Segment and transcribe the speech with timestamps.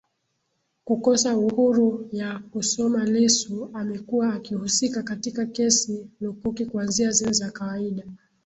[0.85, 8.03] kukosa uhuru ya kusomaLissu amekuwa akihusika katika kesi lukuki kuanzia zile za kawaida